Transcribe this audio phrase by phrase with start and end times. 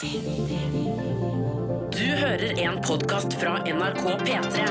[0.00, 0.08] Du
[1.98, 4.64] hører en podkast fra NRK P3.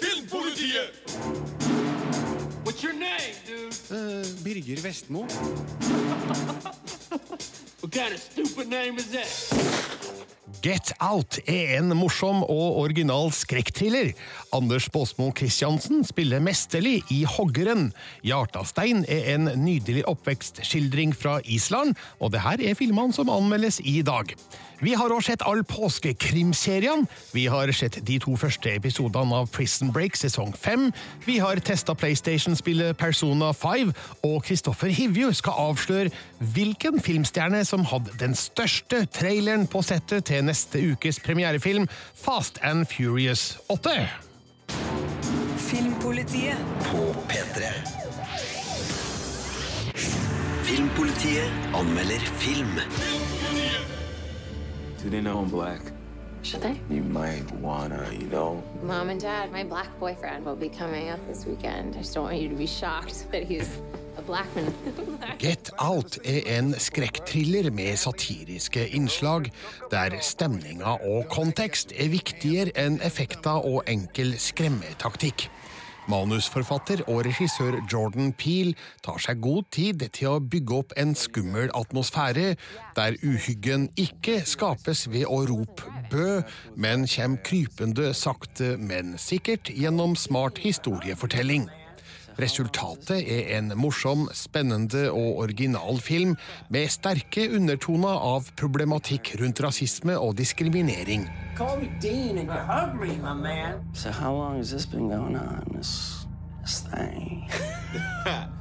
[0.00, 0.92] Filmpolitiet!
[2.64, 3.74] What's your name, dude?
[4.44, 5.20] Birger Vestmo.
[7.80, 9.79] What kind of stupid name is that?
[10.62, 14.12] Get Out er en morsom og original skrekkthriller.
[14.52, 17.90] Anders Baasmo Christiansen spiller mesterlig i Hoggeren.
[18.26, 24.02] Hjartastein er en nydelig oppvekstskildring fra Island, og det her er filmene som anmeldes i
[24.04, 24.34] dag.
[24.80, 27.04] Vi har også sett all påskekrimseriene.
[27.36, 30.86] Vi har sett de to første episodene av Prison Break sesong 5.
[31.26, 33.92] Vi har testa PlayStation-spillet Persona 5,
[34.24, 36.14] og Kristoffer Hivju skal avsløre
[36.56, 42.86] hvilken filmstjerne som hadde den største traileren på settet til neste ukes premierefilm Fast and
[42.86, 44.08] Furious 8.
[45.56, 46.56] Filmpolitiet
[46.90, 47.62] På P3.
[50.62, 52.80] Filmpolitiet anmelder film.
[55.02, 55.80] Do they know I'm black?
[56.42, 56.80] Should they?
[56.90, 58.62] You might wanna, you know.
[58.82, 61.94] Mom and Dad, my black boyfriend will be coming up this weekend.
[61.94, 63.68] I just don't want you to be shocked that he's.
[65.40, 69.50] Get Out er en skrekkthriller med satiriske innslag,
[69.90, 75.48] der stemninga og kontekst er viktigere enn effekter og enkel skremmetaktikk.
[76.10, 78.72] Manusforfatter og regissør Jordan Peel
[79.04, 82.54] tar seg god tid til å bygge opp en skummel atmosfære,
[82.96, 86.40] der uhyggen ikke skapes ved å rope bø,
[86.76, 91.68] men kommer krypende sakte, men sikkert gjennom smart historiefortelling.
[92.40, 96.36] Resultatet er en morsom, spennende og original film
[96.72, 101.26] med sterke undertoner av problematikk rundt rasisme og diskriminering.
[101.58, 103.18] Call me Dean and you're hungry.
[103.92, 105.64] So how long has this been going on?
[105.74, 106.26] This,
[106.62, 107.50] this thing.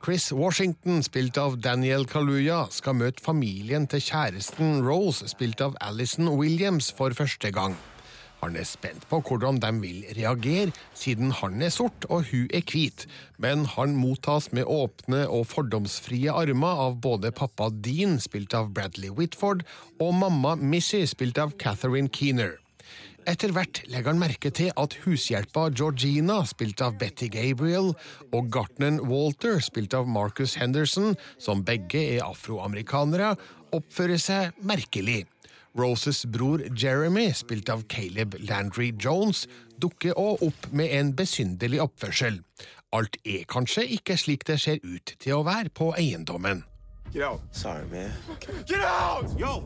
[0.00, 6.30] Chris Washington, spilt av Daniel Kaluuya, skal møte familien til kjæresten Rose, spilt av Alison
[6.38, 7.76] Williams, for første gang.
[8.38, 12.62] Han er spent på hvordan de vil reagere, siden han er sort og hun er
[12.62, 13.06] hvit,
[13.42, 19.10] men han mottas med åpne og fordomsfrie armer av både pappa Dean, spilt av Bradley
[19.10, 19.66] Whitford,
[19.98, 22.58] og mamma Missy, spilt av Catherine Keener.
[23.28, 27.90] Etter hvert legger han merke til at hushjelpa Georgina, spilt av Betty Gabriel,
[28.32, 33.34] og gartneren Walter, spilt av Marcus Henderson, som begge er afroamerikanere,
[33.76, 35.26] oppfører seg merkelig.
[35.78, 39.46] Roses bror Jeremy, spilt av Caleb Landry Jones,
[39.78, 42.40] dukker også opp med en besynderlig oppførsel.
[42.96, 46.64] Alt er kanskje ikke slik det ser ut til å være på eiendommen.
[47.14, 47.40] Get out.
[47.52, 48.10] Sorry, man.
[48.66, 49.32] Get out!
[49.38, 49.62] Yo!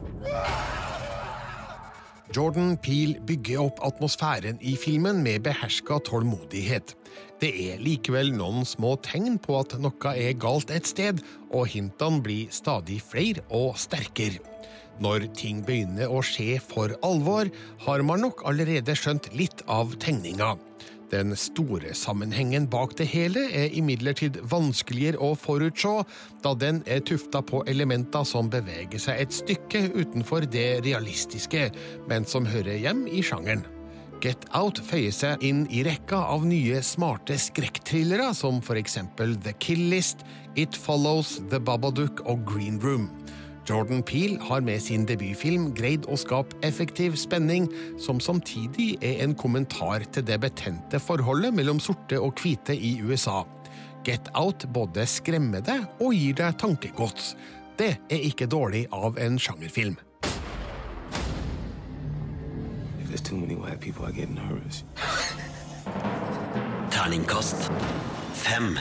[2.32, 6.94] Jordan Peel bygger opp atmosfæren i filmen med beherska tålmodighet.
[7.42, 11.20] Det er likevel noen små tegn på at noe er galt et sted,
[11.52, 14.51] og hintene blir stadig flere og sterkere.
[15.00, 17.48] Når ting begynner å skje for alvor,
[17.86, 20.56] har man nok allerede skjønt litt av tegninga.
[21.12, 26.06] Den store sammenhengen bak det hele er imidlertid vanskeligere å forutse,
[26.40, 31.68] da den er tufta på elementer som beveger seg et stykke utenfor det realistiske,
[32.08, 33.66] men som hører hjem i sjangeren.
[34.22, 39.52] Get Out føyer seg inn i rekka av nye smarte skrekkthrillere, som for eksempel The
[39.60, 40.22] Kill List,
[40.54, 43.10] It Follows, The Babadook og Green Room.
[43.68, 47.68] Jordan Peel har med sin debutfilm greid å skape effektiv spenning,
[48.00, 53.44] som samtidig er en kommentar til det betente forholdet mellom sorte og hvite i USA.
[54.02, 57.36] Get Out både skremmer deg og gir deg tankegods.
[57.78, 59.94] Det er ikke dårlig av en sjangerfilm.
[62.98, 64.06] If there's too many white people.
[66.90, 67.70] Terningkast
[68.32, 68.78] fem.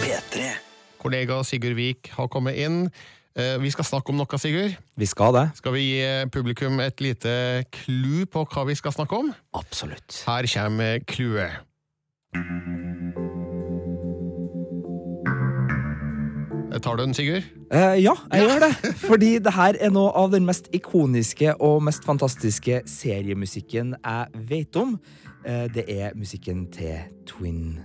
[0.00, 0.65] P3.
[1.06, 2.88] Kollega Sigurd Vik har kommet inn.
[3.38, 4.74] Eh, Vi skal snakke om noe, Sigurd.
[4.98, 5.44] Vi skal det.
[5.60, 9.30] Skal vi gi publikum et lite clou på hva vi skal snakke om?
[9.54, 10.24] Absolutt.
[10.26, 11.62] Her kommer clouet.
[16.82, 17.42] Tar du den, Sigurd?
[17.72, 18.94] Eh, ja, jeg gjør det.
[19.00, 24.76] Fordi det her er noe av den mest ikoniske og mest fantastiske seriemusikken jeg vet
[24.76, 24.98] om.
[25.46, 27.78] Eh, det er musikken til Twin.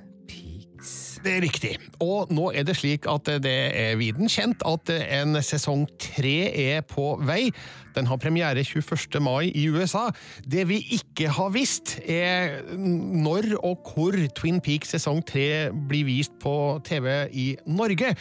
[1.21, 1.71] Det er riktig.
[2.01, 6.81] Og nå er det slik at det er viden kjent at en sesong tre er
[6.87, 7.51] på vei.
[7.95, 9.19] Den har premiere 21.
[9.21, 10.07] mai i USA.
[10.41, 16.33] Det vi ikke har visst, er når og hvor Twin Peaks sesong tre blir vist
[16.41, 16.55] på
[16.87, 18.15] TV i Norge.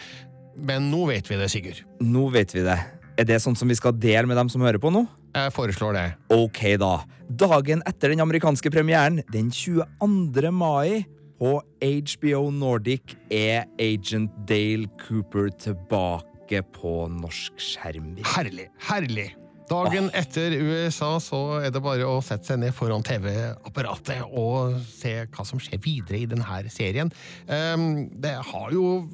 [0.60, 1.84] Men nå vet vi det, Sigurd.
[2.04, 2.76] Nå vet vi det.
[3.20, 5.06] Er det sånn som vi skal dele med dem som hører på nå?
[5.30, 6.04] Jeg foreslår det.
[6.34, 6.94] Ok, da.
[7.30, 10.50] Dagen etter den amerikanske premieren, den 22.
[10.50, 11.04] mai,
[11.40, 18.12] på HBO Nordic, er Agent Dale Cooper tilbake på norsk skjerm.
[18.36, 18.68] Herlig.
[18.90, 19.30] Herlig.
[19.70, 25.14] Dagen etter USA så er det bare å sette seg ned foran TV-apparatet og se
[25.30, 27.12] hva som skjer videre i denne serien.
[27.46, 29.06] Ehm, det har jo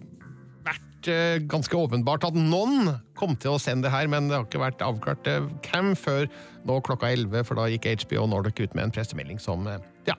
[0.67, 4.49] vært eh, ganske åpenbart at noen kom til å sende det her, men det har
[4.49, 6.25] ikke vært avklart eh, hvem før
[6.67, 10.17] nå klokka 11, for da gikk HBO Nordic ut med en pressemelding som eh, ja,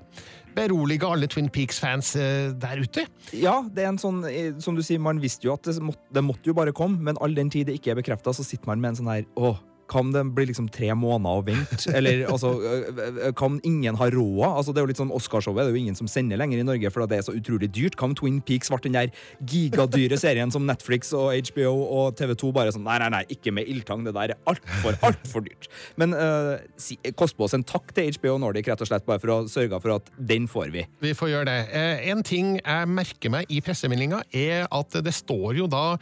[0.58, 3.06] beroliga alle Twin Peaks-fans eh, der ute.
[3.36, 6.04] Ja, det er en sånn, eh, som du sier, man visste jo at det måtte,
[6.14, 8.70] det måtte jo bare komme, men all den tid det ikke er bekrefta, så sitter
[8.72, 9.60] man med en sånn her åh,
[9.90, 11.92] kan det bli liksom tre måneder å vente?
[11.98, 14.44] Eller altså, øh, øh, kan ingen ha råd?
[14.50, 16.68] Altså, det er jo litt sånn Oscarshowet, det er jo ingen som sender lenger i
[16.68, 17.98] Norge fordi det er så utrolig dyrt.
[18.00, 19.14] Kan Twin Peaks ble den der
[19.48, 23.68] gigadyre serien som Netflix og HBO og TV2 bare sånn Nei, nei, nei, ikke med
[23.68, 25.68] ildtang, det der er altfor, altfor dyrt.
[26.00, 29.20] Men uh, si, kost på oss en takk til HBO Nordic, rett og slett, bare
[29.24, 30.86] for å sørge for at den får vi.
[31.04, 31.58] Vi får gjøre det.
[31.76, 35.98] Eh, En ting jeg merker meg i pressemeldinga, er at det står jo da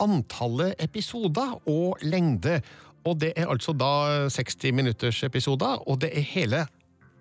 [0.00, 2.60] antallet episoder og lengde.
[3.04, 6.66] Og det er altså da 60 minutters episoder, og det er hele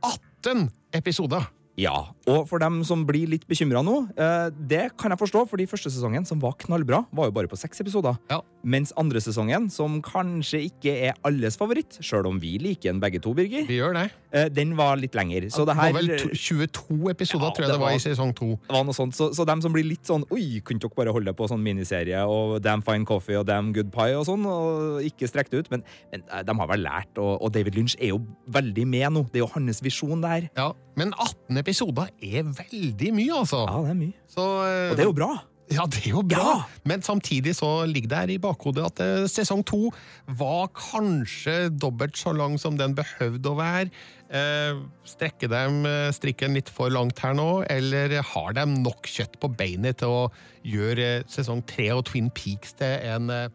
[0.03, 1.47] 18 episoder.
[1.79, 1.95] Ja,
[2.29, 5.89] og for dem som blir litt bekymra nå, eh, det kan jeg forstå, fordi første
[5.91, 8.17] sesongen, som var knallbra, var jo bare på seks episoder.
[8.29, 8.41] Ja.
[8.63, 13.21] Mens andre sesongen, som kanskje ikke er alles favoritt, sjøl om vi liker den begge
[13.23, 14.11] to, Birger, Vi gjør det.
[14.33, 15.49] eh, den var litt lenger.
[15.49, 17.95] Så det det her var vel 22 episoder, Ja, tror jeg det det var var-
[17.95, 18.49] i sesong to.
[18.67, 19.13] det var noe sånt.
[19.15, 22.19] Så, så dem som blir litt sånn Oi, kunne dere bare holde på sånn miniserie
[22.27, 25.71] og Damn Fine Coffee og Damn Good Pie og sånn, og ikke strekke det ut?
[25.71, 29.11] Men, men eh, de har vel lært, og, og David Lynch er jo veldig med
[29.13, 29.23] nå.
[29.31, 30.49] Det er jo hans visjon der.
[30.57, 33.63] Ja, Men 18 episoder er veldig mye, altså.
[33.67, 34.27] Ja, det er mye.
[34.29, 35.31] Så, eh, Og det er jo bra.
[35.69, 36.45] Ja, det er jo bra.
[36.57, 36.79] Ja.
[36.89, 39.91] Men samtidig så ligger det her i bakhodet at eh, sesong to
[40.39, 43.91] var kanskje dobbelt så lang som den behøvde å være.
[44.33, 45.61] Eh, strekker de
[45.91, 50.09] eh, strikken litt for langt her nå, eller har de nok kjøtt på beinet til
[50.09, 50.23] å
[50.65, 53.49] gjøre eh, sesong tre og Twin Peaks til en eh,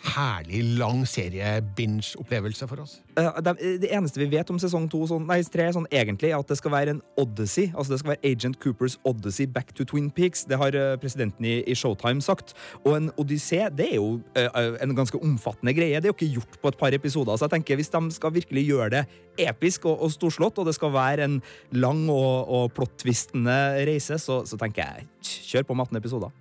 [0.00, 3.00] herlig lang serie-binge-opplevelse for oss?
[3.18, 3.40] Eh,
[3.80, 6.56] Det eneste vi vet om sesong to, sånn, nei, tre, sånn, egentlig, er at det
[6.56, 7.70] skal være en odyssey.
[7.74, 10.44] Altså det skal være Agent Coopers odyssey back to Twin Peaks.
[10.44, 12.54] Det har eh, presidenten i, i Showtime sagt.
[12.84, 16.00] Og en odyssé det er jo uh, en ganske omfattende greie.
[16.00, 17.36] Det er jo ikke gjort på et par episoder.
[17.36, 19.04] Så jeg tenker hvis de skal virkelig gjøre det
[19.40, 21.40] episk og, og storslått, og det skal være en
[21.72, 25.08] lang og, og plot-twistende reise, så, så tenker jeg
[25.50, 26.39] kjør på med 18 episoder.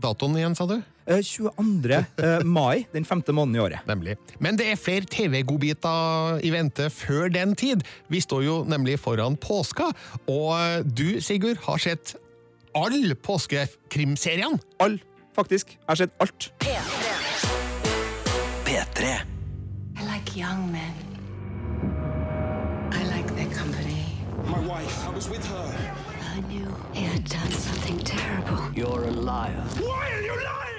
[0.00, 0.76] Datoen igjen, sa du?
[1.06, 1.98] Eh, 22.
[2.18, 3.86] eh, mai, den femte måneden i året.
[3.86, 4.16] Nemlig.
[4.42, 7.84] Men det er flere TV-godbiter i vente før den tid.
[8.10, 9.90] Vi står jo nemlig foran påska,
[10.26, 12.16] og du, Sigurd, har sett
[12.74, 14.58] all påskekrimserien.
[14.82, 14.98] All,
[15.36, 15.76] faktisk.
[15.76, 16.50] Jeg har sett alt.
[18.64, 19.14] P3.
[19.94, 20.94] I like young men.
[22.92, 24.02] I like their company.
[24.48, 25.06] My wife.
[25.06, 25.74] I was with her.
[26.34, 27.52] I knew he had done
[27.94, 28.72] something terrible.
[28.74, 29.64] You're a liar.
[29.78, 30.74] Why are you lying?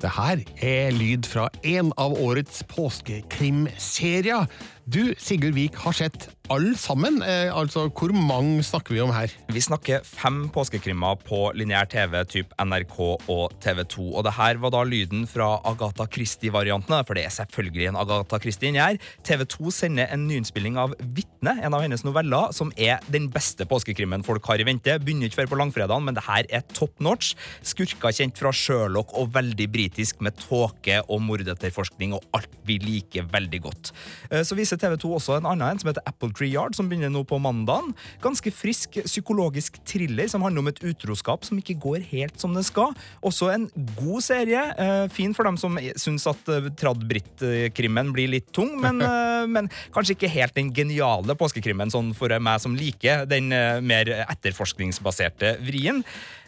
[0.00, 4.46] Det her er lyd fra en av årets påskekrimserier.
[4.86, 7.16] Du, Sigurd Vik, har sett alle sammen.
[7.26, 9.32] Eh, altså, hvor mange snakker vi om her?
[9.50, 14.04] Vi snakker fem påskekrimmer på lineær TV, typ NRK og TV2.
[14.12, 18.38] Og det her var da lyden fra Agatha Christie-variantene, for det er selvfølgelig en Agatha
[18.44, 19.00] Christie inni her.
[19.26, 24.22] TV2 sender en nyinnspilling av Vitne, en av hennes noveller, som er den beste påskekrimmen
[24.28, 24.94] folk har i vente.
[25.02, 27.34] Begynner ikke før på langfredagen, men det her er top notch.
[27.66, 33.26] Skurker kjent fra Sherlock og veldig britisk med tåke og mordetterforskning og alt vi liker
[33.34, 33.92] veldig godt.
[34.30, 37.12] Eh, Så viser TV2 også en annen en som heter Apple Tree Yard, som begynner
[37.12, 37.92] nå på mandagen.
[38.24, 42.66] Ganske frisk psykologisk thriller som handler om et utroskap som ikke går helt som det
[42.68, 42.94] skal.
[43.26, 44.62] Også en god serie.
[44.78, 49.44] eh, Fin for dem som syns at eh, Tradd Britt-krimmen blir litt tung, men, eh,
[49.50, 53.48] men kanskje ikke helt den geniale påskekrimmen sånn for meg som liker den
[53.86, 56.02] mer etterforskningsbaserte vrien.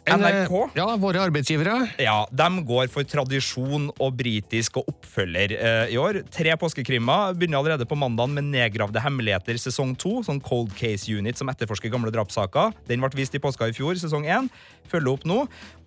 [0.08, 1.76] Eh, NRK Ja, våre arbeidsgivere.
[2.00, 6.22] ja, de går for tradisjon og britisk og oppfølger eh, i år.
[6.34, 10.22] Tre påskekrimmer begynner allerede på mandagen med Nedgravde hemmeligheter sesong to.
[10.26, 12.72] Sånn Cold Case Unit som etterforsker gamle drapssaker.
[12.88, 14.48] Den ble vist i påska i fjor, sesong én.
[14.88, 15.44] Følger opp nå.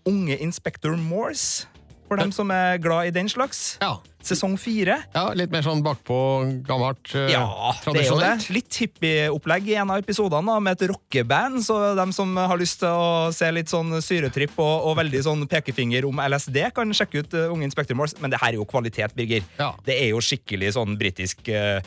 [0.07, 1.67] Unge Inspector Morse,
[2.07, 3.77] for dem som er glad i den slags.
[3.81, 3.97] Ja.
[4.23, 4.99] Sesong fire.
[5.15, 6.17] ja, litt mer sånn bakpå,
[6.67, 7.45] gammelt, eh, Ja,
[7.85, 8.29] det er jo det.
[8.31, 8.49] tradisjonelt.
[8.53, 12.89] Litt hippieopplegg i en av episodene med et rockeband, så dem som har lyst til
[12.89, 17.33] å se litt sånn syretripp og, og veldig sånn pekefinger om LSD, kan sjekke ut
[17.33, 18.15] uh, Unge Inspector Morse.
[18.21, 19.43] Men det her er jo kvalitet, Birger.
[19.59, 19.71] Ja.
[19.85, 21.81] Det er jo skikkelig sånn britisk uh,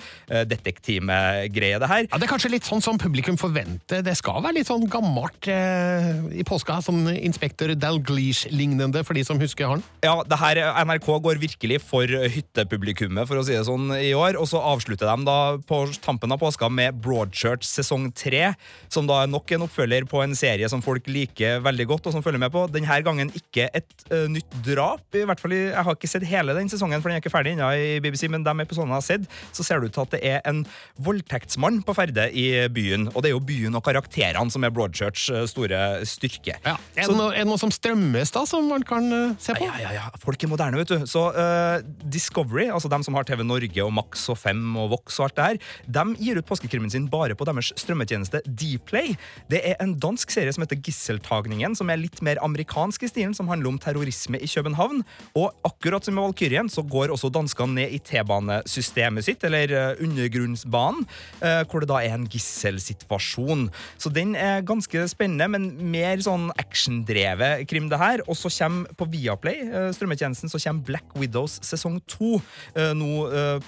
[0.44, 2.06] detektivgreie, det her.
[2.10, 4.02] Ja, Det er kanskje litt sånn som publikum forventer.
[4.04, 6.80] Det skal være litt sånn gammelt uh, i påska.
[6.84, 9.84] Sånn Inspektør Dalgleish-lignende, for de som husker han.
[10.04, 14.38] Ja, det her, NRK går virkelig for hyttepublikummet, for å si det sånn, i år.
[14.40, 15.38] Og så avslutter de da
[15.68, 18.52] på tampen av påska med Broadchurch sesong tre,
[18.92, 22.16] som da er nok en oppfølger på en serie som folk liker veldig godt, og
[22.16, 22.66] som følger med på.
[22.72, 25.04] Denne gangen ikke et uh, nytt drap.
[25.14, 27.54] i hvert fall Jeg har ikke sett hele den sesongen, for den er ikke ferdig
[27.56, 30.14] ennå i BBC, men de episodene jeg har sett, så ser det ut til at
[30.16, 30.64] det er en
[31.04, 33.08] voldtektsmann på ferde i byen.
[33.14, 36.58] Og det er jo byen og karakterene som er Broadchurchs store styrke.
[36.64, 36.76] Ja.
[36.94, 39.66] Er, det noe, er det noe som strømmes, da, som man kan uh, se på?
[39.68, 40.06] Ja, ja, ja.
[40.22, 41.06] Folk er moderne, vet du.
[41.10, 41.78] Så uh,
[42.14, 45.36] Discovery, altså dem som har TV Norge og Max og Fem og Vox og alt
[45.38, 45.60] det her,
[45.98, 49.14] de gir ut påskekrimmen sin bare på deres strømmetjeneste Dplay.
[49.50, 53.34] Det er en dansk serie som heter Gisseltagningen, som er litt mer amerikansk i stilen,
[53.36, 55.02] som handler om terrorisme i København.
[55.38, 60.02] Og akkurat som med Valkyrien så går også danskene ned i T-banesystemet sitt, eller uh,
[60.04, 61.04] undergrunnsbanen,
[61.42, 63.68] uh, hvor det da er en gisselsituasjon.
[63.98, 68.22] Så den er ganske spennende, men mer sånn actiondrevet krim, det her.
[68.28, 72.38] Og så kommer på Viaplay, uh, strømmetjenesten, så kommer Black Widows sesong to
[72.74, 73.10] nå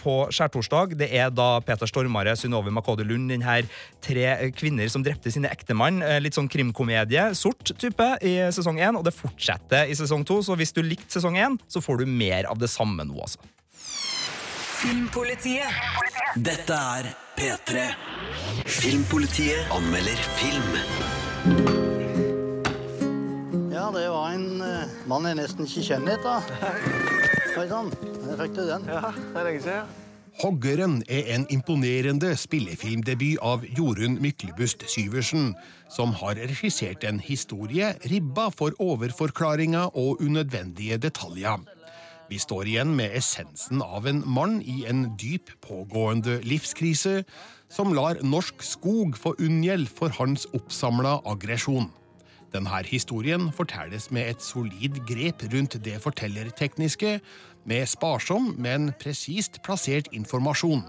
[0.00, 0.96] på skjærtorsdag.
[1.00, 3.66] Det er da Peter Stormare, Synnøve Makode Lund, den her
[4.04, 6.02] tre kvinner som drepte sine ektemann.
[6.22, 10.40] Litt sånn krimkomedie, sort type, i sesong 1, og det fortsetter i sesong 2.
[10.48, 13.42] Så hvis du likte sesong 1, så får du mer av det samme nå, altså.
[14.76, 15.72] Filmpolitiet.
[16.36, 17.86] Dette er P3.
[18.66, 20.76] Filmpolitiet anmelder film.
[23.72, 26.40] Ja, det var en uh, mann jeg nesten ikke kjenner da.
[27.56, 27.86] Oi sann,
[28.20, 28.82] der fikk du den.
[28.84, 29.94] Ja, det er lenge siden.
[30.42, 35.54] Hoggeren er en imponerende spillefilmdebut av Jorunn Myklebust Syversen,
[35.88, 41.64] som har regissert en historie ribba for overforklaringer og unødvendige detaljer.
[42.28, 47.22] Vi står igjen med essensen av en mann i en dyp pågående livskrise,
[47.72, 51.88] som lar norsk skog få unngjeld for hans oppsamla aggresjon.
[52.54, 57.20] Denne historien fortelles med et solid grep rundt det fortellertekniske,
[57.66, 60.84] med sparsom, men presist plassert informasjon.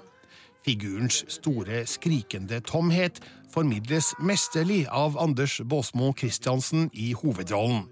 [0.66, 3.22] Figurens store, skrikende tomhet
[3.54, 7.88] formidles mesterlig av Anders Baasmo Christiansen i hovedrollen.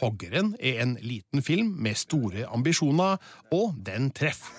[0.00, 3.16] Hoggeren er en liten film med store ambisjoner,
[3.52, 4.52] og den treffer.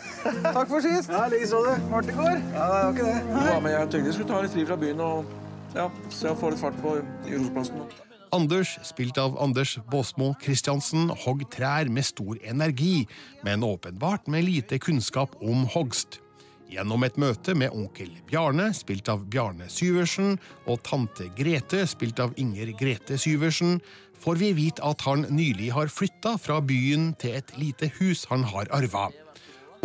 [0.47, 1.11] Takk for sist.
[1.13, 1.77] Ja, Likeså, det.
[1.91, 2.41] Hardt i går.
[2.55, 3.21] Ja, det var ikke det.
[3.51, 5.31] Ja, men jeg tenkte jeg skulle ta litt fri fra byen og
[5.75, 6.97] ja, se og få litt fart på
[7.29, 8.06] Jordosplassen.
[8.31, 13.05] Anders, spilt av Anders Baasmo Christiansen, hogg trær med stor energi,
[13.45, 16.19] men åpenbart med lite kunnskap om hogst.
[16.67, 20.35] Gjennom et møte med onkel Bjarne, spilt av Bjarne Syversen,
[20.67, 23.79] og tante Grete, spilt av Inger Grete Syversen,
[24.19, 28.43] får vi vite at han nylig har flytta fra byen til et lite hus han
[28.51, 29.07] har arva.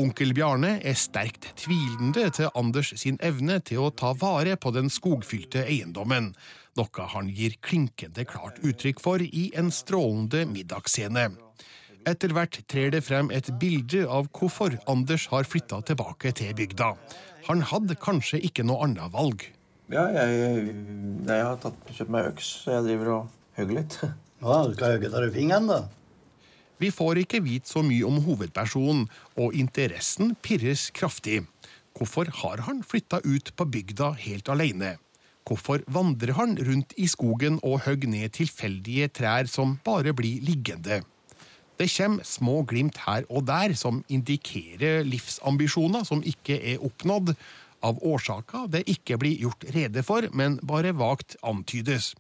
[0.01, 4.89] Onkel Bjarne er sterkt tvilende til Anders sin evne til å ta vare på den
[4.91, 6.33] skogfylte eiendommen,
[6.79, 11.31] noe han gir klinkende klart uttrykk for i en strålende middagsscene.
[12.09, 16.95] Etter hvert trer det frem et bilde av hvorfor Anders har flytta tilbake til bygda.
[17.47, 19.45] Han hadde kanskje ikke noe annet valg.
[19.93, 20.73] Ja, jeg,
[21.29, 23.99] jeg har tatt, kjøpt meg øks, så jeg driver og hugger litt.
[24.43, 25.77] Ja, du skal hugge deg i fingeren, da.
[26.83, 29.05] Vi får ikke vite så mye om hovedpersonen,
[29.39, 31.45] og interessen pirres kraftig.
[31.95, 34.97] Hvorfor har han flytta ut på bygda helt alene?
[35.49, 41.03] Hvorfor vandrer han rundt i skogen og hogger ned tilfeldige trær som bare blir liggende?
[41.81, 47.35] Det kommer små glimt her og der som indikerer livsambisjoner som ikke er oppnådd,
[47.83, 52.13] av årsaker det ikke blir gjort rede for, men bare vagt antydes.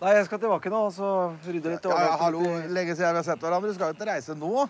[0.00, 1.10] Nei, jeg skal tilbake nå og så
[1.44, 1.84] rydde litt.
[1.84, 2.40] Ja, ja, hallo,
[2.72, 3.68] Lenge siden vi har sett hverandre.
[3.68, 4.64] Du skal jo ikke reise nå.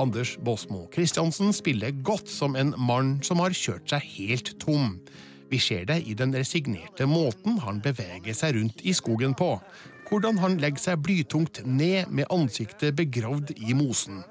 [0.00, 4.96] Anders Båsmo Christiansen spiller godt som en mann som har kjørt seg helt tom.
[5.50, 9.56] Vi ser det i den resignerte måten han beveger seg rundt i skogen på.
[10.08, 14.24] Hvordan han legger seg blytungt ned med ansiktet begravd i mosen.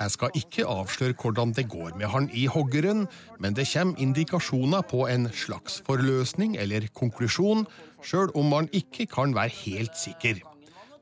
[0.00, 3.04] Jeg skal ikke avsløre hvordan det går med han i hoggeren,
[3.38, 7.66] men det kommer indikasjoner på en slags forløsning eller konklusjon,
[8.02, 10.42] sjøl om man ikke kan være helt sikker.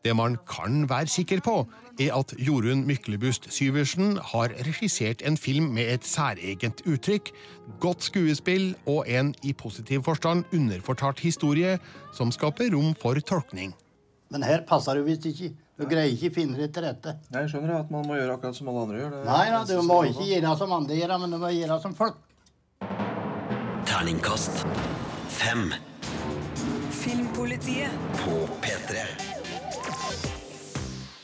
[0.05, 1.67] Det man kan være sikker på,
[2.01, 7.29] er at Jorunn Myklebust Syversen har regissert en film med et særegent uttrykk,
[7.81, 11.77] godt skuespill og en i positiv forstand underfortalt historie
[12.17, 13.75] som skaper rom for tolkning.
[14.31, 15.53] Men her passer du visst ikke.
[15.81, 17.17] Du greier ikke finne det til rette.
[17.33, 19.15] Jeg skjønner at man må gjøre akkurat som alle andre gjør.
[19.17, 21.97] Det Nei, da, du må ikke gjøre som andre gjør, men du må gjøre som
[21.97, 22.21] folk.
[23.91, 24.65] Terningkast
[25.29, 25.73] fem
[27.01, 27.91] Filmpolitiet.
[28.21, 29.30] på P3.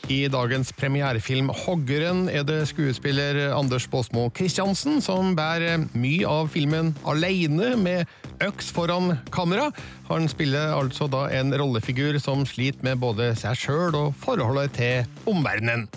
[0.07, 6.93] I dagens premierefilm 'Hoggeren' er det skuespiller Anders Baasmo Christiansen som bærer mye av filmen
[7.03, 8.07] alene med
[8.39, 9.67] øks foran kamera.
[10.07, 15.27] Han spiller altså da en rollefigur som sliter med både seg sjøl og forholdet til
[15.27, 15.89] omverdenen.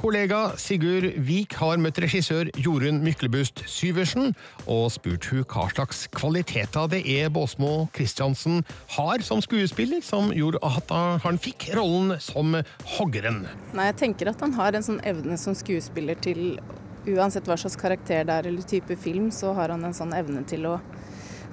[0.00, 4.30] Kollega Sigurd Vik har møtt regissør Jorunn Myklebust Syversen
[4.64, 8.62] og spurt hun hva slags kvaliteter det er Båsmo Christiansen
[8.94, 10.94] har som skuespiller som gjorde at
[11.26, 12.56] han fikk rollen som
[12.94, 13.42] hoggeren.
[13.76, 16.56] Nei, jeg tenker at han har en sånn evne som skuespiller til
[17.04, 20.46] Uansett hva slags karakter det er eller type film, så har han en sånn evne
[20.48, 20.78] til å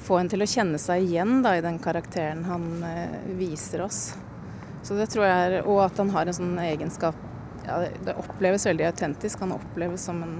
[0.07, 4.01] få en til å kjenne seg igjen da, i den karakteren han eh, viser oss.
[4.87, 7.26] Så det tror jeg er, Og at han har en sånn egenskap
[7.67, 9.39] ja, det, oppleves veldig autentisk.
[9.43, 10.37] Han oppleves som en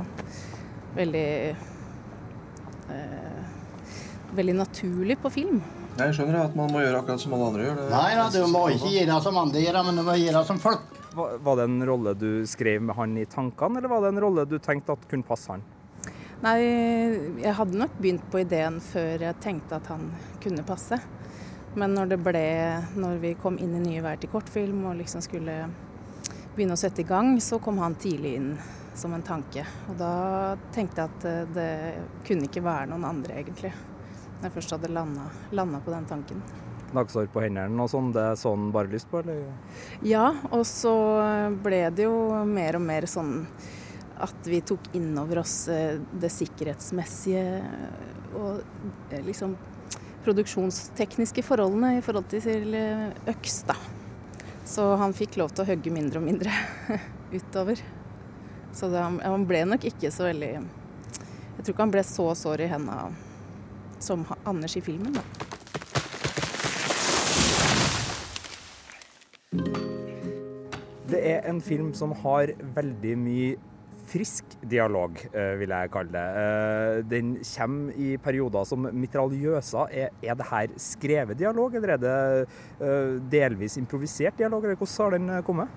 [0.98, 1.26] veldig
[2.90, 3.44] eh,
[4.36, 5.62] Veldig naturlig på film.
[5.98, 7.78] Jeg skjønner at man må gjøre akkurat som alle andre gjør.
[7.80, 10.60] Det- Nei da, du må ikke gjøre som andre gjør, men du må gjøre som
[10.60, 10.84] folk.
[11.16, 14.20] Var var det en rolle du skrev med han i tankene, eller var det en
[14.22, 15.64] rolle du tenkte at kunne passe han?
[16.44, 16.60] Nei,
[17.42, 20.12] jeg hadde nok begynt på ideen før jeg tenkte at han
[20.44, 21.00] kunne passe.
[21.76, 22.44] Men når det ble
[22.96, 25.70] Når vi kom inn i Nye veier til kortfilm og liksom skulle
[26.58, 28.52] begynne å sette i gang, så kom han tidlig inn
[28.98, 29.64] som en tanke.
[29.92, 31.72] Og da tenkte jeg at eh, det
[32.28, 33.74] kunne ikke være noen andre, egentlig.
[34.38, 36.42] Når jeg først hadde landa på den tanken.
[36.88, 39.44] Dagsår på hendene og sånn, det er sånn bare lyst på, eller?
[40.06, 40.94] Ja, og så
[41.64, 43.42] ble det jo mer og mer sånn
[44.24, 47.44] at vi tok inn over oss eh, det sikkerhetsmessige
[48.38, 48.64] og
[49.12, 49.54] eh, liksom
[50.26, 52.74] produksjonstekniske forholdene i forhold til
[53.30, 53.78] øks, da.
[54.68, 56.52] Så han fikk lov til å hogge mindre og mindre
[57.38, 57.80] utover.
[58.76, 62.66] Så det, han ble nok ikke så veldig Jeg tror ikke han ble så sår
[62.66, 62.98] i henda
[64.04, 65.24] som Anders i filmen, da.
[71.08, 73.56] Det er en film som har veldig mye
[74.08, 76.28] frisk dialog, eh, vil jeg kalle det.
[76.44, 79.92] Eh, Den kommer i perioder som mitraljøser.
[79.92, 82.48] Er, det her skrevet dialog, eller er det
[82.80, 85.68] eh, delvis improvisert dialog, eller hvordan har den kommet?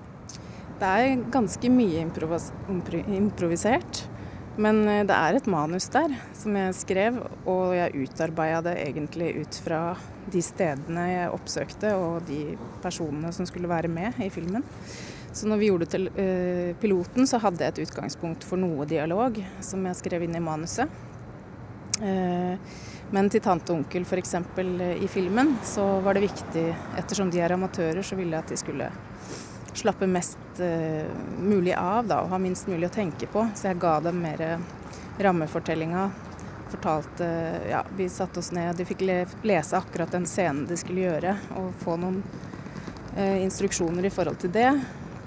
[0.80, 4.06] Det er ganske mye improvis impro improvisert.
[4.60, 9.60] Men det er et manus der som jeg skrev, og jeg utarbeida det egentlig ut
[9.64, 9.80] fra
[10.30, 14.64] de stedene jeg oppsøkte og de personene som skulle være med i filmen.
[15.32, 18.86] Så når vi gjorde det til uh, piloten, så hadde jeg et utgangspunkt for noe
[18.88, 20.90] dialog som jeg skrev inn i manuset.
[22.00, 22.58] Uh,
[23.14, 24.34] men til tante og onkel f.eks.
[25.02, 26.64] i filmen, så var det viktig,
[26.98, 28.90] ettersom de er amatører, så ville jeg at de skulle
[29.78, 31.06] slappe mest uh,
[31.38, 33.46] mulig av da, og ha minst mulig å tenke på.
[33.54, 34.44] Så jeg ga dem mer
[35.22, 36.08] rammefortellinga.
[36.70, 37.26] Fortalte
[37.70, 39.02] Ja, vi satte oss ned, de fikk
[39.46, 42.22] lese akkurat den scenen de skulle gjøre, og få noen
[43.18, 44.68] instruksjoner i forhold til det.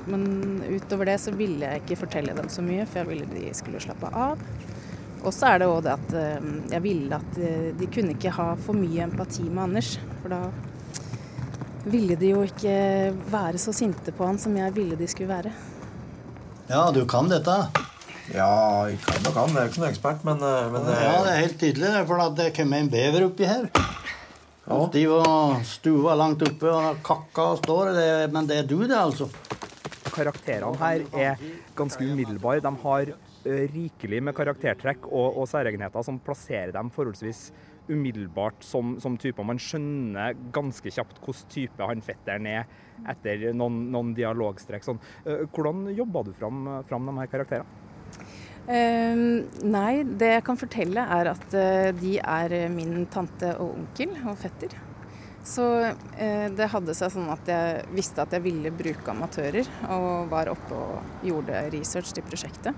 [0.10, 3.54] Men utover det så ville jeg ikke fortelle dem så mye, for jeg ville de
[3.56, 4.42] skulle slappe av.
[5.24, 6.16] Og så er det òg det at
[6.74, 7.38] jeg ville at
[7.80, 9.94] de kunne ikke ha for mye empati med Anders.
[10.20, 10.42] For da
[11.88, 12.76] ville de jo ikke
[13.32, 15.54] være så sinte på han som jeg ville de skulle være.
[16.68, 17.56] Ja, du kan dette.
[18.32, 19.52] Ja, jeg kan og kan.
[19.52, 22.76] Jeg er ikke noen ekspert, men, men Ja, det er helt tydelig, for det kom
[22.78, 23.68] en bever oppi her.
[24.64, 24.78] Ja.
[24.94, 27.92] De var stua langt oppe og kakka og står,
[28.32, 29.28] men det er du, det, altså
[30.14, 31.44] karakterene her er
[31.78, 32.64] ganske umiddelbare.
[32.64, 33.14] De har
[33.74, 37.50] rikelig med karaktertrekk og, og særegenheter som plasserer dem forholdsvis
[37.90, 39.44] umiddelbart som, som typer.
[39.44, 42.70] Man skjønner ganske kjapt hvilken type han fetteren er
[43.12, 44.86] etter noen, noen dialogstrekk.
[44.88, 45.02] Sånn.
[45.26, 47.82] Hvordan jobba du fram, fram de her karakterene?
[48.64, 54.16] Uh, nei, det jeg kan fortelle er at uh, de er min tante og onkel
[54.24, 54.78] og fetter.
[55.44, 60.32] Så eh, det hadde seg sånn at jeg visste at jeg ville bruke amatører, og
[60.32, 62.78] var oppe og gjorde research til prosjektet.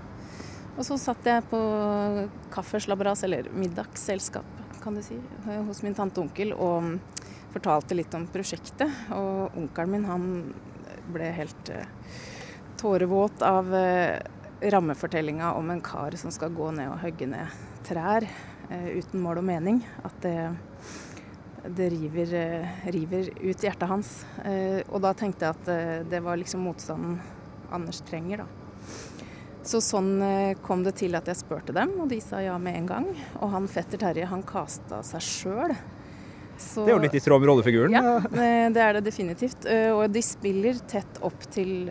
[0.76, 1.58] Og så satt jeg på
[2.52, 4.48] kaffeslabberas, eller middagsselskap,
[4.82, 6.90] kan du si, hos min tante og onkel og
[7.54, 8.90] fortalte litt om prosjektet.
[9.14, 10.26] Og onkelen min, han
[11.14, 11.86] ble helt eh,
[12.80, 14.18] tårevåt av eh,
[14.60, 19.40] rammefortellinga om en kar som skal gå ned og hogge ned trær eh, uten mål
[19.42, 19.82] og mening.
[20.04, 20.36] At det
[21.74, 22.34] det river,
[22.94, 24.12] river, ut hjertet hans.
[24.88, 27.18] og da tenkte jeg at det var liksom motstanden
[27.74, 28.46] Anders trenger, da.
[29.66, 30.20] Så sånn
[30.62, 33.08] kom det til at jeg spurte dem, og de sa ja med en gang.
[33.40, 35.74] Og han fetter Terje, han kasta seg sjøl.
[35.74, 37.96] det er jo litt i tråd med rollefiguren?
[37.96, 38.20] Ja,
[38.70, 39.66] det er det definitivt.
[39.96, 41.90] Og de spiller tett opp til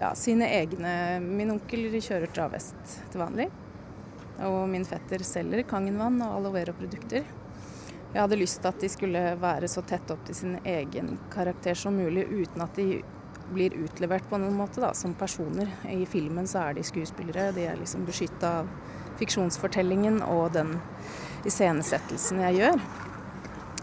[0.00, 0.92] ja, sine egne
[1.24, 3.48] Min onkel kjører travhest til vanlig.
[4.46, 7.24] Og min fetter selger Kangenvann og aloe vera-produkter.
[8.16, 11.76] Jeg hadde lyst til at de skulle være så tett opp til sin egen karakter
[11.76, 13.02] som mulig, uten at de
[13.50, 15.68] blir utlevert på noen måte da, som personer.
[15.84, 17.50] I filmen så er de skuespillere.
[17.52, 18.72] De er liksom beskytta av
[19.20, 20.78] fiksjonsfortellingen og den
[21.44, 22.80] iscenesettelsen jeg gjør.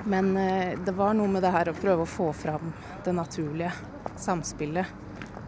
[0.10, 2.74] Men eh, det var noe med det her å prøve å få fram
[3.06, 3.70] det naturlige
[4.18, 5.00] samspillet.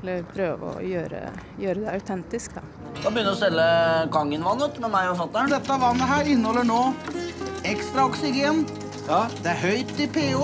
[0.03, 1.25] Eller prøve å gjøre,
[1.57, 2.61] gjøre det autentisk, da.
[3.01, 3.69] Da begynner å selge
[4.13, 5.55] Kangen-vann du, med meg og fatter'n.
[5.57, 6.83] Dette vannet her inneholder nå
[7.65, 8.65] ekstra oksygen.
[9.07, 9.25] Ja.
[9.41, 10.41] Det er høyt i pH.